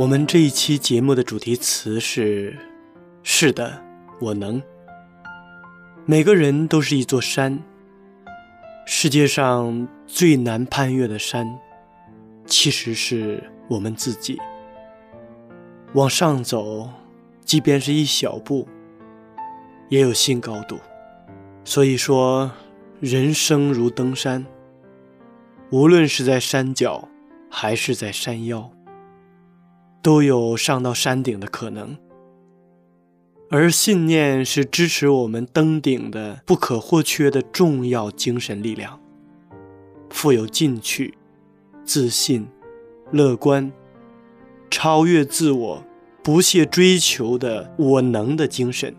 [0.00, 2.56] 我们这一期节目的主题词是：
[3.22, 3.84] 是的，
[4.18, 4.62] 我能。
[6.06, 7.62] 每个人都是一座山，
[8.86, 11.46] 世界上最难攀越的山，
[12.46, 14.38] 其实是我们自己。
[15.92, 16.88] 往上走，
[17.44, 18.66] 即便是一小步，
[19.90, 20.78] 也有新高度。
[21.62, 22.50] 所以说，
[23.00, 24.46] 人生如登山，
[25.70, 27.06] 无论是在山脚，
[27.50, 28.72] 还是在山腰。
[30.02, 31.96] 都有上到山顶的可能，
[33.50, 38.98] 而信念是支持我们登顶的不可或缺的重要精神力量。
[40.08, 41.14] 富有进取、
[41.84, 42.48] 自信、
[43.12, 43.70] 乐观、
[44.70, 45.84] 超越自我、
[46.22, 48.94] 不懈追求的“我能”的精神，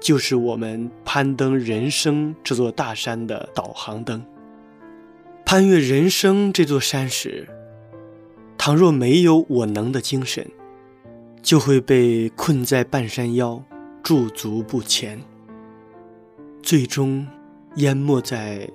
[0.00, 4.24] 就是我们攀登人生这座大山的导航灯。
[5.44, 7.48] 攀越人生这座山时。
[8.58, 10.46] 倘若没有我能的精神，
[11.40, 13.62] 就会被困在半山腰，
[14.02, 15.22] 驻足不前，
[16.60, 17.26] 最终
[17.76, 18.68] 淹没在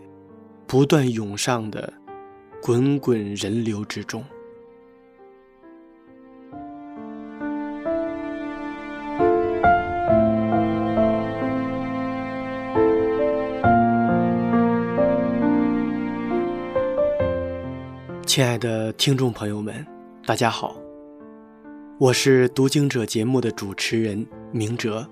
[0.65, 1.93] 不断涌上的
[2.61, 4.23] 滚滚人流之中。
[18.33, 19.85] 亲爱的听众朋友们，
[20.25, 20.75] 大家好，
[21.99, 25.07] 我是读经者节目的主持人明哲。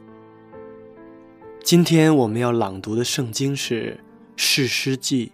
[1.63, 3.99] 今天我们要朗读的圣经是
[4.35, 5.31] 《士师记》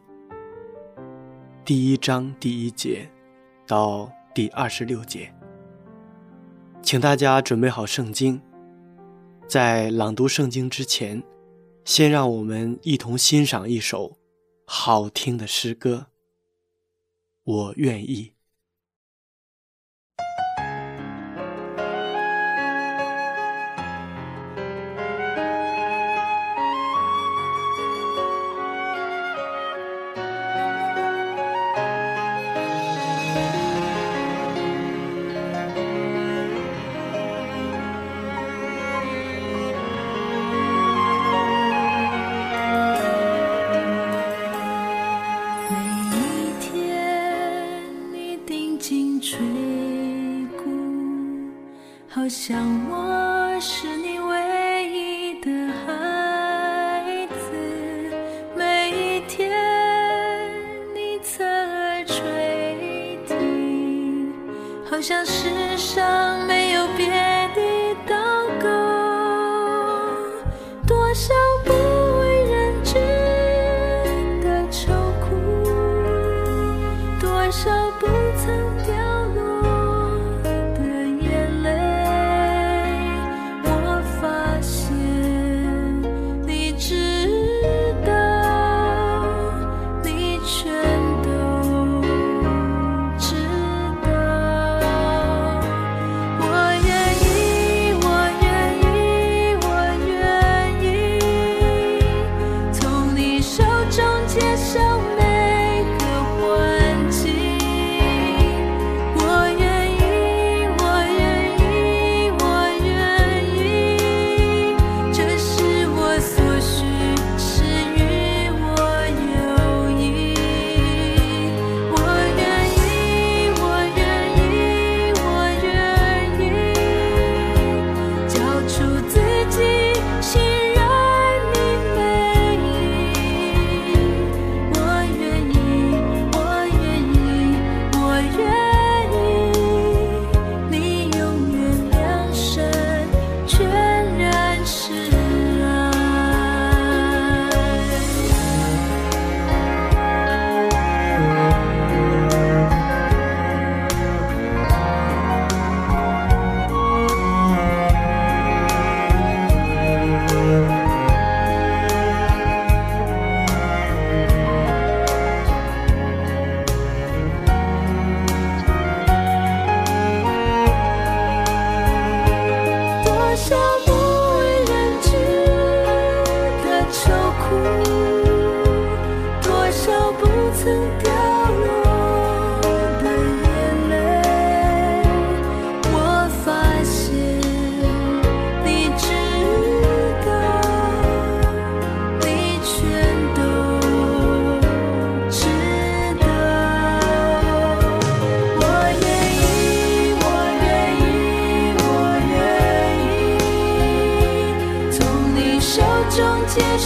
[1.63, 3.09] 第一章第一节
[3.65, 5.33] 到第二十六节，
[6.81, 8.41] 请大家准备好圣经。
[9.47, 11.23] 在朗读圣经之前，
[11.85, 14.17] 先让我们一同欣赏一首
[14.65, 16.07] 好听的诗歌。
[17.47, 18.36] 我愿意。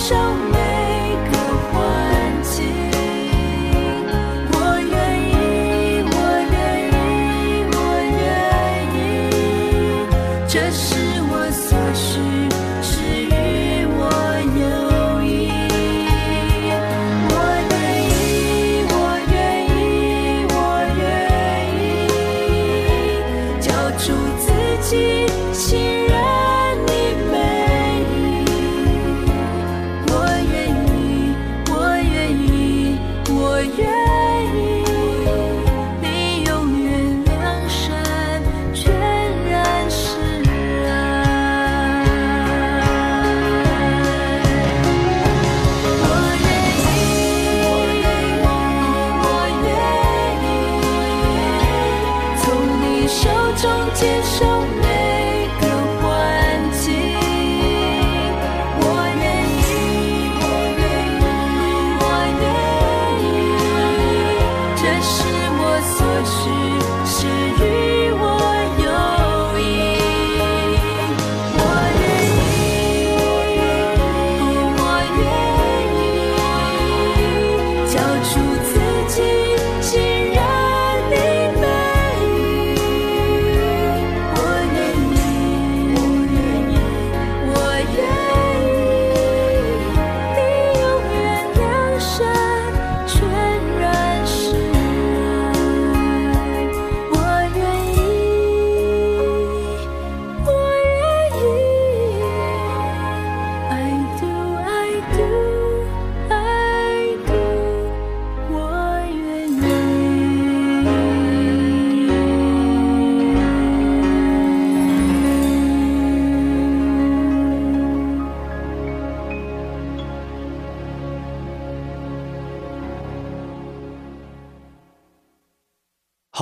[0.09, 0.60] 中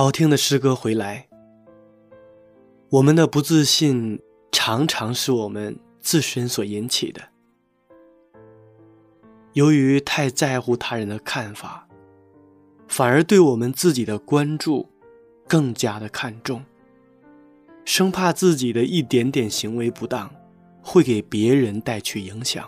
[0.00, 1.28] 好听的诗歌回来，
[2.88, 4.18] 我们的不自信
[4.50, 7.20] 常常是我们自身所引起的。
[9.52, 11.86] 由于太在乎他人的看法，
[12.88, 14.88] 反而对我们自己的关注
[15.46, 16.64] 更加的看重，
[17.84, 20.34] 生怕自己的一点点行为不当
[20.80, 22.66] 会给别人带去影响。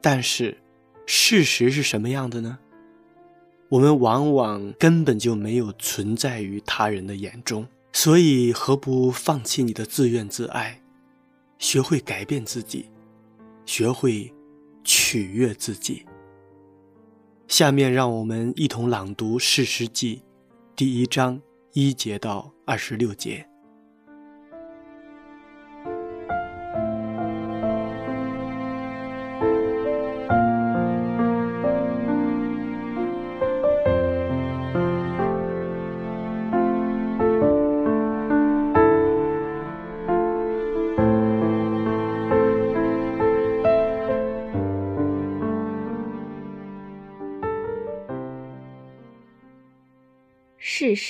[0.00, 0.58] 但是，
[1.06, 2.58] 事实是什么样的呢？
[3.70, 10.82] 我们往往根本就没有存在于他人的眼中，所以何不放弃你的自怨自艾，
[11.56, 12.86] 学会改变自己，
[13.64, 14.34] 学会
[14.82, 16.04] 取悦自己。
[17.46, 20.16] 下面让我们一同朗读《世实记》
[20.74, 21.40] 第一章
[21.72, 23.46] 一节到二十六节。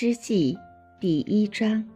[0.00, 0.57] 士师记
[0.99, 1.87] 第一章。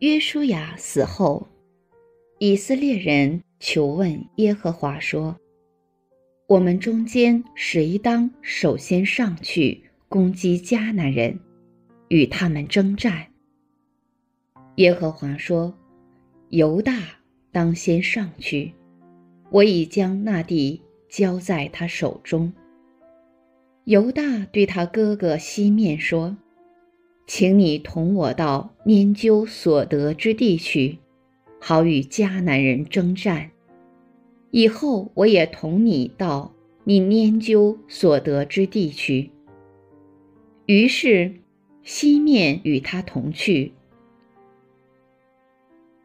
[0.00, 1.46] 约书亚死后，
[2.40, 5.38] 以色列人求问耶和华说
[6.48, 11.38] ：“我们中间谁当首先上去攻击迦南人，
[12.08, 13.24] 与他们征战？”
[14.78, 15.72] 耶和华说
[16.50, 17.00] ：“犹大
[17.52, 18.74] 当先上去，
[19.52, 22.52] 我已将那地交在他手中。”
[23.84, 26.34] 犹大对他哥哥西面说
[27.28, 30.98] ：“请你同我到研究所得之地去，
[31.60, 33.50] 好与迦南人征战。
[34.50, 39.30] 以后我也同你到你研究所得之地去。”
[40.64, 41.34] 于是
[41.82, 43.70] 西面与他同去，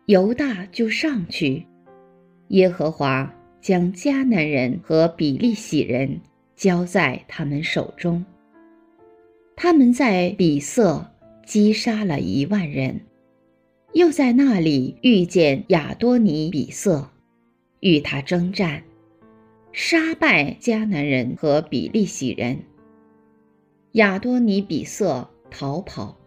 [0.06, 1.66] 犹大就上去。
[2.50, 6.20] 耶和华将迦南人和比利洗人。
[6.60, 8.26] 交在他们手中。
[9.56, 11.10] 他们在比色
[11.46, 13.00] 击杀了一万人，
[13.94, 17.10] 又在那里遇见亚多尼比色，
[17.80, 18.84] 与他征战，
[19.72, 22.60] 杀败迦南人和比利洗人。
[23.94, 26.18] 亚多尼比色逃跑，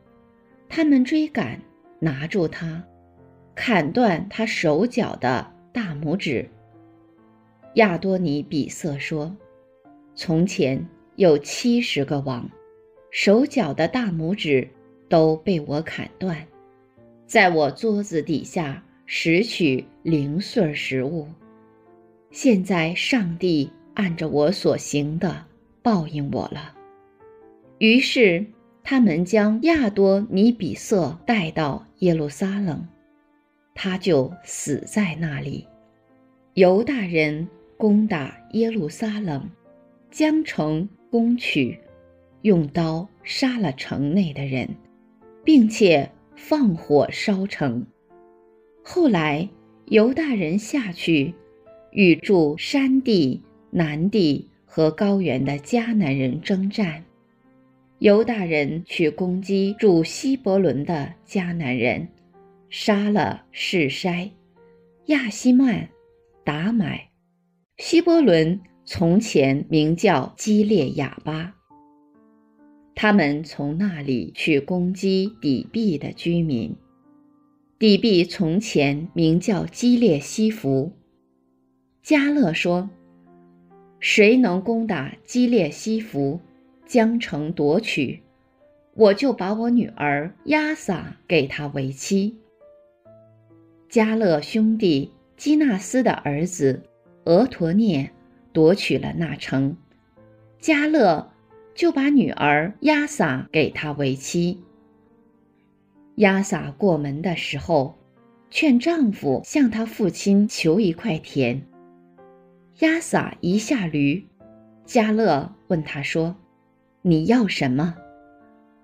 [0.66, 1.60] 他们追赶，
[1.98, 2.82] 拿住他，
[3.54, 6.48] 砍断他手脚的大拇指。
[7.74, 9.34] 亚多尼比色说
[10.14, 12.48] ：“从前有七十个王，
[13.10, 14.68] 手脚的大拇指
[15.08, 16.46] 都被我砍断，
[17.26, 21.26] 在我桌子底下拾取零碎食物。
[22.30, 25.44] 现在上帝按着我所行的
[25.82, 26.74] 报应我了。”
[27.78, 28.46] 于是
[28.84, 32.86] 他们将亚多尼比色带到耶路撒冷，
[33.74, 35.66] 他就死在那里。
[36.54, 37.48] 犹大人。
[37.78, 39.50] 攻打耶路撒冷，
[40.12, 41.80] 将城攻取，
[42.42, 44.68] 用刀杀了城内的人，
[45.42, 47.84] 并且放火烧城。
[48.84, 49.48] 后来
[49.86, 51.34] 犹大人下去，
[51.92, 57.02] 与住山地、南地和高原的迦南人征战。
[58.00, 62.06] 犹大人去攻击住希伯伦的迦南人，
[62.68, 64.28] 杀了士筛、
[65.06, 65.88] 亚希曼、
[66.44, 67.08] 达买。
[67.78, 68.60] 希伯伦
[68.94, 71.54] 从前名叫基列亚巴。
[72.94, 76.76] 他们从那里去攻击底壁的居民。
[77.78, 80.92] 底壁从前名叫基列西弗。
[82.02, 82.90] 加勒说
[83.98, 86.38] ：“谁能攻打基列西弗，
[86.84, 88.20] 将城夺取，
[88.92, 92.36] 我就把我女儿亚撒给他为妻。”
[93.88, 96.82] 加勒兄弟基纳斯的儿子。
[97.24, 98.10] 俄陀涅
[98.52, 99.76] 夺取了那城，
[100.58, 101.32] 加勒
[101.74, 104.60] 就把女儿亚撒给他为妻。
[106.16, 107.98] 亚撒过门的时候，
[108.50, 111.66] 劝丈夫向他父亲求一块田。
[112.80, 114.26] 亚撒一下驴，
[114.84, 116.36] 加勒问他说
[117.02, 117.96] ：“你要什么？”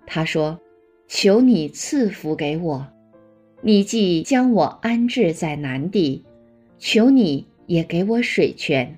[0.07, 0.59] 他说
[1.07, 2.87] ：“求你赐福给我。
[3.61, 6.25] 你既将我安置在南地，
[6.77, 8.97] 求你。”也给我水泉，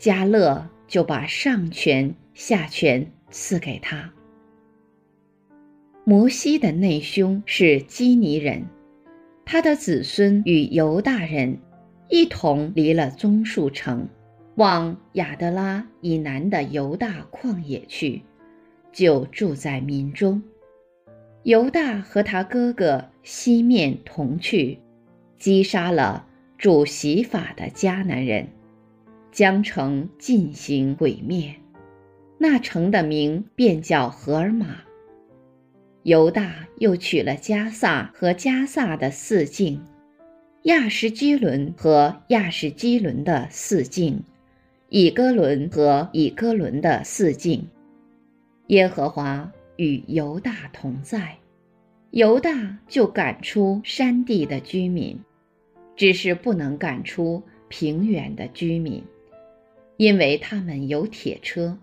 [0.00, 4.10] 加勒就把上权下权赐给他。
[6.04, 8.64] 摩西的内兄是基尼人，
[9.44, 11.58] 他的子孙与犹大人
[12.08, 14.08] 一同离了棕树城，
[14.54, 18.22] 往亚德拉以南的犹大旷野去，
[18.90, 20.42] 就住在民中。
[21.42, 24.78] 犹大和他哥哥西面同去，
[25.38, 26.26] 击杀了。
[26.56, 28.46] 主洗法的迦南人，
[29.32, 31.54] 将城进行毁灭，
[32.38, 34.78] 那城的名便叫荷尔玛。
[36.02, 39.82] 犹大又取了加萨和加萨的四境，
[40.62, 44.22] 亚什基伦和亚什基伦的四境，
[44.88, 47.68] 以哥伦和以哥伦的四境。
[48.68, 51.36] 耶和华与犹大同在，
[52.10, 55.18] 犹大就赶出山地的居民。
[55.96, 59.04] 只是不能赶出平原的居民，
[60.00, 61.76] 因为他们有铁车。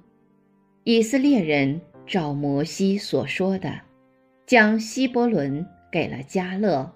[0.84, 3.82] 以色列人照摩西所说的，
[4.48, 6.92] 将希伯伦给了加勒，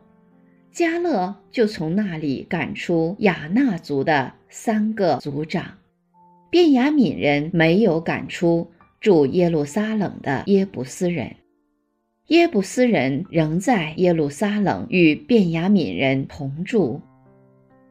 [0.72, 5.78] 加勒就从那里赶出亚纳族的三个族长。
[6.50, 11.36] 便雅悯人没有赶出住耶路撒冷的耶布斯人，
[12.30, 17.00] 耶布斯人仍在耶路撒冷与便雅悯人同住。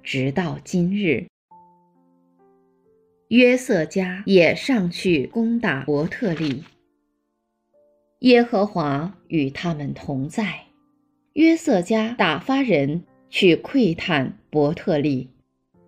[0.03, 1.29] 直到今日，
[3.31, 6.65] 约瑟家也上去攻打伯特利。
[8.23, 10.63] 耶和华与他们同在。
[11.35, 15.31] 约瑟家打发人去窥探伯特利，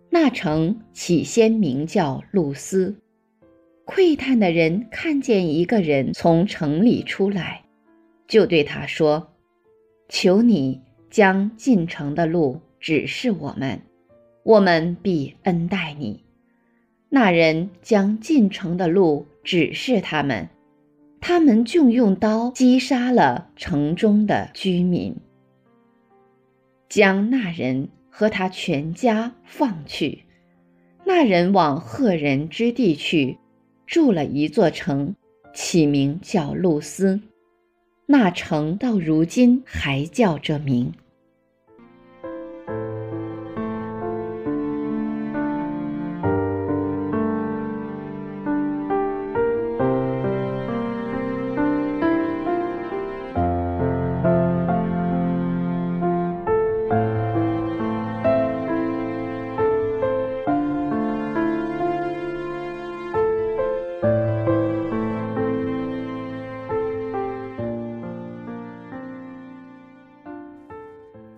[0.09, 2.95] 那城起先名叫露丝。
[3.85, 7.65] 窥探的人看见一个人从城里出来，
[8.29, 9.33] 就对他说
[10.09, 10.81] ：“求你
[11.11, 13.81] 将进城的路指示我们。”
[14.47, 16.23] 我们必恩待你。
[17.15, 20.49] 那人将进城的路指示他们，
[21.21, 25.15] 他们就用刀击杀了城中的居民，
[26.89, 30.23] 将那人和他全家放去。
[31.05, 33.37] 那人往赫人之地去，
[33.87, 35.15] 筑了一座城，
[35.53, 37.21] 起名叫露丝。
[38.07, 40.91] 那城到如今还叫这名。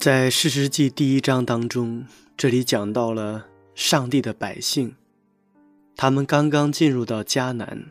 [0.04, 2.04] 在《世世记》第一章当中，
[2.37, 4.94] 这里讲到了上帝的百姓，
[5.96, 7.87] 他们刚刚进入到迦南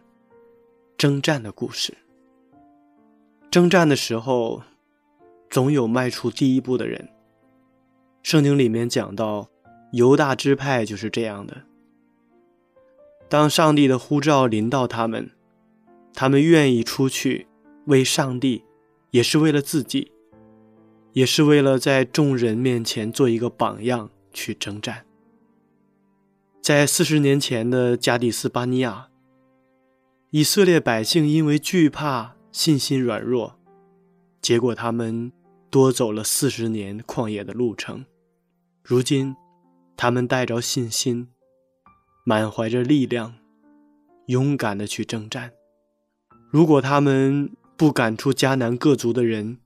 [0.96, 1.98] 征战的故事。
[3.50, 4.62] 征战的时候，
[5.50, 7.10] 总有迈出第一步的人。
[8.22, 9.50] 圣经里面讲到，
[9.94, 11.64] 犹大支派就是这样的。
[13.28, 15.32] 当上帝的呼召临到他们，
[16.14, 17.48] 他们愿意出去
[17.88, 18.64] 为上帝，
[19.10, 20.12] 也是为了自己，
[21.14, 25.06] 也是为了在众人面前做一个榜样去征战。
[26.62, 29.08] 在四十年前的加底斯巴尼亚，
[30.30, 32.36] 以色列百姓因为惧怕。
[32.54, 33.56] 信心软弱，
[34.40, 35.32] 结果他们
[35.72, 38.06] 多走了四十年旷野的路程。
[38.84, 39.36] 如今，
[39.98, 41.30] 他们带着信心，
[42.24, 43.34] 满怀着力量，
[44.28, 45.52] 勇敢的去征战。
[46.52, 49.58] 如果他们不赶出迦南各族的人，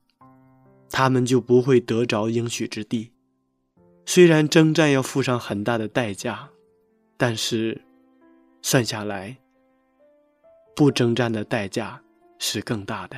[0.89, 3.11] 他们就不会得着应许之地。
[4.05, 6.49] 虽然征战要付上很大的代价，
[7.17, 7.81] 但是
[8.61, 9.37] 算下来，
[10.75, 12.01] 不征战的代价。
[12.39, 13.17] 是更大的。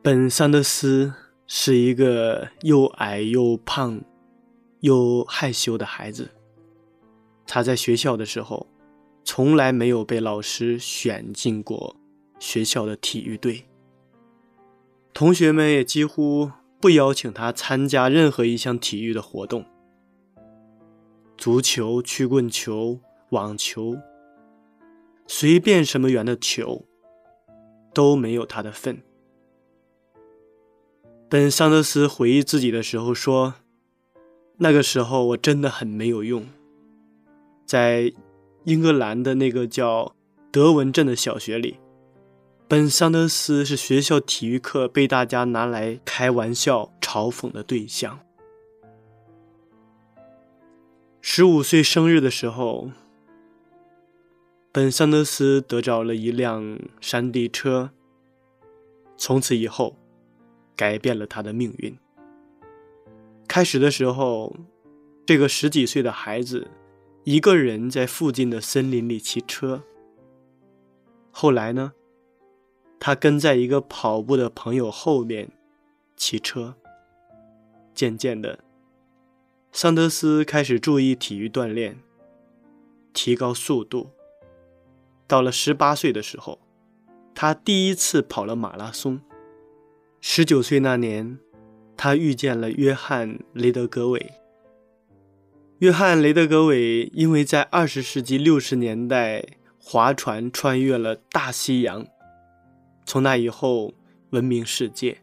[0.00, 1.12] 本·桑德斯
[1.44, 4.00] 是一个又矮又胖、
[4.78, 6.30] 又害羞的孩子。
[7.48, 8.68] 他在学校的时候，
[9.24, 11.96] 从来没有被老师选进过
[12.38, 13.66] 学校的体育队。
[15.14, 16.50] 同学们也几乎
[16.80, 19.64] 不邀请他参加任何一项体育的活动，
[21.38, 22.98] 足球、曲棍球、
[23.30, 23.96] 网球。
[25.28, 26.84] 随便什么圆的球
[27.94, 29.00] 都没有他的份。
[31.30, 33.54] 本桑德斯回忆自己的时候说
[34.58, 36.44] ：“那个时候我真的很没有用，
[37.64, 38.12] 在
[38.64, 40.14] 英格兰的那个叫
[40.50, 41.78] 德文镇的小学里，
[42.74, 48.18] 本桑德斯是学校体育课被大家拿来开玩笑嘲讽的对象。
[51.20, 52.90] 十五岁生日的时候。”
[54.74, 57.90] 本·桑德斯得着了一辆山地车，
[59.16, 59.96] 从此以后，
[60.74, 61.96] 改变了他的命运。
[63.46, 64.56] 开始的时候，
[65.24, 66.66] 这个十几岁的孩子
[67.22, 69.84] 一个人在附近的森林里骑车。
[71.30, 71.92] 后来呢，
[73.06, 75.50] 他跟在一个跑步的朋友后面
[76.16, 76.74] 骑车。
[77.94, 78.60] 渐渐的，
[79.72, 81.98] 桑德斯开始注意体育锻炼，
[83.12, 84.08] 提高速度。
[85.26, 86.58] 到了十八岁的时候，
[87.34, 89.20] 他第一次跑了马拉松。
[90.22, 91.38] 十九岁那年，
[91.98, 94.32] 他遇见了约翰·雷德格韦。
[95.80, 99.44] 约翰·雷德格韦因为在二十世纪六十年代
[99.78, 102.06] 划船穿越了大西洋，
[103.04, 103.94] 从那以后
[104.30, 105.22] 闻名世界。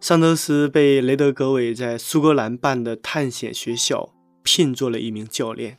[0.00, 5.78] 桑德斯被雷德格韦在苏格兰办的探险学校聘做了一名教练。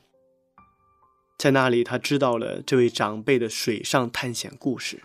[1.37, 5.01] 在那里，他知道了这位长辈的水上探险故事。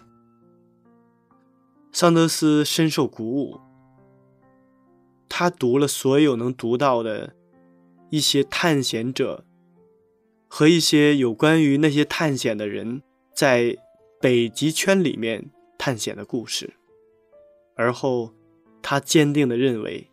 [1.93, 3.61] 桑德斯深受鼓舞，
[5.29, 7.37] 他读了所有能读到的
[8.11, 9.45] 一些探险者
[10.49, 13.77] 和一些有关于那些探险的人在
[14.25, 16.73] 北极圈里面探险的故事，
[17.77, 18.33] 而后
[18.81, 20.09] 他坚定地认为，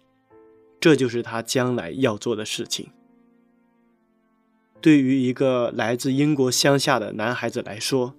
[0.81, 2.91] 这就是他将来要做的事情。
[4.81, 8.13] 对于一个来自英国乡下的男孩子来说，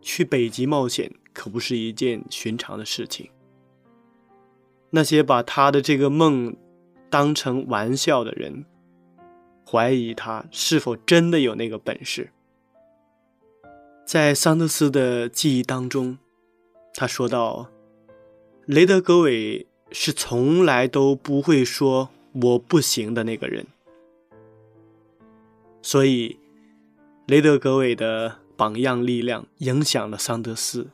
[0.00, 3.28] 去北极冒险可不是一件寻常的事情。
[4.88, 6.56] 那些把他的这个梦
[7.10, 8.64] 当成玩笑的人，
[9.70, 12.30] 怀疑他是否真的有那个本事。
[14.12, 16.18] 在桑德斯的记忆当中，
[16.96, 17.68] 他说道
[18.66, 23.68] ：“雷德格韦是从来都不会说我不行的那个人。”
[25.80, 26.40] 所以，
[27.28, 30.88] 雷德格韦的榜样力量影响了桑德斯。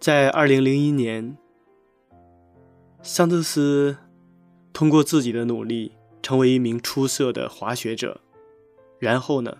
[0.00, 1.36] 在二零零一年，
[3.00, 3.96] 桑德斯
[4.72, 8.20] 通过自己的努力成为一名出色的滑雪者。
[8.98, 9.58] 然后呢，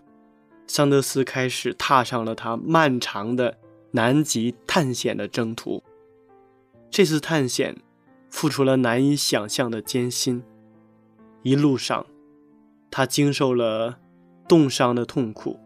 [0.75, 3.59] 桑德斯开始踏上了他漫长的
[3.91, 5.83] 南极探险的征途。
[6.89, 7.77] 这次探险
[8.31, 10.43] 付出了难以想象的艰辛，
[11.43, 12.07] 一路上。
[12.91, 13.99] 他经受了
[14.49, 15.61] 冻伤的痛苦，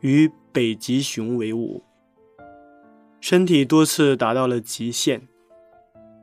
[0.00, 1.82] 与北极熊为伍，
[3.22, 5.28] 身体多次达到了极限，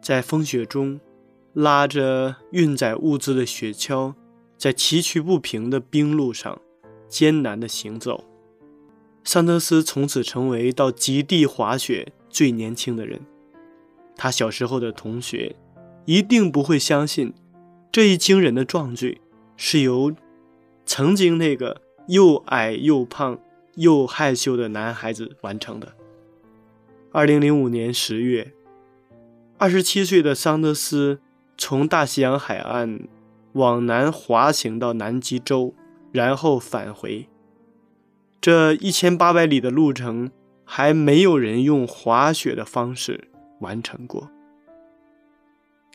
[0.04, 1.00] 在风雪中
[1.52, 4.14] 拉着运载物资的雪橇，
[4.56, 6.62] 在崎岖不平的冰路上
[7.08, 8.24] 艰难的行走。
[9.24, 13.20] 桑德斯从此成为到极地滑雪最年轻的人。
[14.16, 15.56] 他小时候的同学，
[16.06, 17.34] 一定不会相信
[17.92, 19.22] 这一惊人的壮举
[19.56, 20.16] 是由
[20.86, 23.38] 曾经那个又矮又胖
[23.76, 25.94] 又害羞的男孩子完成的。
[27.12, 28.54] 二零零五年十月，
[29.58, 31.20] 二十七岁的桑德斯
[31.58, 33.08] 从大西洋海岸
[33.54, 35.74] 往南滑行到南极洲，
[36.18, 37.30] 然后返回。
[38.42, 40.32] 这一千八百里的路程，
[40.66, 43.30] 还没有人用滑雪的方式。
[43.60, 44.30] 完成过。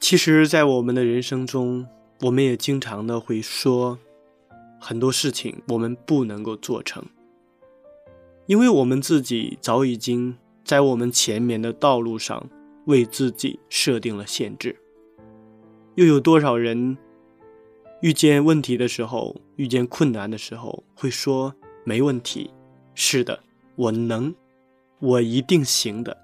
[0.01, 1.87] 其实，在我们的人生中，
[2.23, 3.99] 我们也经常的会说
[4.81, 7.05] 很多事情我们不能够做成，
[8.47, 12.49] 因为我们自己早已经在我们前面的道路上
[12.87, 14.77] 为自己设定了限制。
[15.95, 16.97] 又有多少人
[18.03, 22.51] 遇见问题的时候，遇见困难的时候，会说没问题，
[22.95, 23.39] 是的，
[23.77, 24.35] 我能，
[24.99, 26.19] 我一定行的。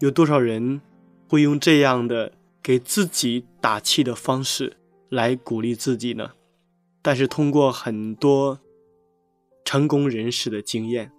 [0.00, 0.80] 有多少人
[1.28, 4.76] 会用这样的给自己打气的方式
[5.08, 6.32] 来鼓励自己呢？
[7.00, 8.58] 但是通过很多
[9.64, 11.12] 成功人士的经验，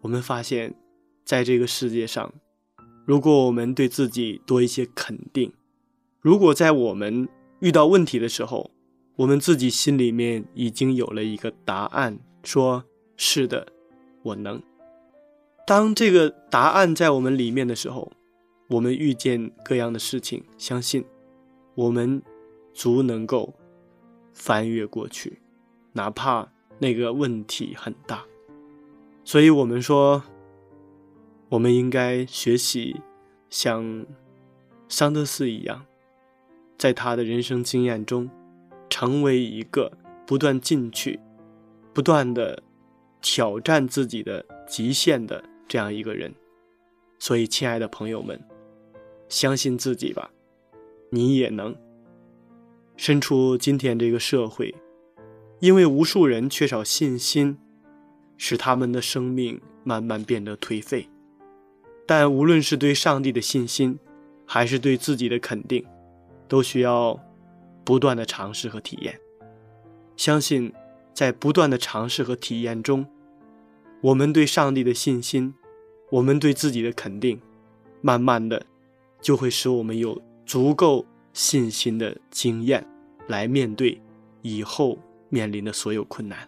[0.00, 0.74] 我们发现，
[1.26, 2.32] 在这个世界上，
[3.04, 5.52] 如果我们对自己多一些肯定，
[6.22, 7.28] 如果在我们
[7.60, 8.70] 遇到问题的时候，
[9.18, 12.84] 我们自己心里面已经有了一个答案，说
[13.16, 13.66] 是的，
[14.22, 14.62] 我能。
[15.66, 18.12] 当这个答案在我们里面的时候，
[18.68, 21.04] 我们遇见各样的事情，相信
[21.74, 22.22] 我们
[22.72, 23.52] 足能够
[24.32, 25.40] 翻越过去，
[25.94, 28.24] 哪怕那个问题很大。
[29.24, 30.22] 所以，我们说，
[31.48, 33.00] 我们应该学习
[33.50, 34.06] 像
[34.88, 35.84] 桑德斯一样，
[36.78, 38.30] 在他的人生经验中，
[38.90, 39.90] 成为一个
[40.26, 41.18] 不断进取、
[41.92, 42.62] 不断的
[43.20, 46.34] 挑战自己的极限的这样一个人。
[47.18, 48.40] 所以，亲爱的朋友们。
[49.30, 50.30] 相信自己吧，
[51.10, 51.76] 你也能。
[52.96, 54.74] 身处今天这个社会，
[55.60, 57.58] 因为无数人缺少信心，
[58.38, 61.10] 使他们的生命慢慢变得颓废。
[62.06, 63.98] 但无论是对上帝的信心，
[64.46, 65.84] 还是对自己的肯定，
[66.48, 67.20] 都需要
[67.88, 69.18] 不断的尝试和体验。
[70.14, 70.70] 相信
[71.14, 73.06] 在不断的尝试和体验中，
[74.02, 75.54] 我们对上帝的信心，
[76.10, 77.40] 我们对自己的肯定，
[78.02, 78.62] 慢慢的。
[79.20, 82.86] 就会使我们有足够信心的经验，
[83.26, 84.00] 来面对
[84.42, 84.96] 以后
[85.28, 86.47] 面临的所有困难。